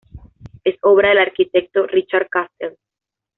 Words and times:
Es 0.63 0.77
obra 0.81 1.09
del 1.09 1.19
arquitecto 1.19 1.85
Richard 1.85 2.27
Castle. 2.27 2.75